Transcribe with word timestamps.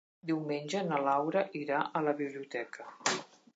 Diumenge 0.29 0.81
na 0.87 0.99
Laura 1.09 1.45
irà 1.61 1.83
a 1.99 2.03
la 2.09 2.17
biblioteca. 2.25 2.91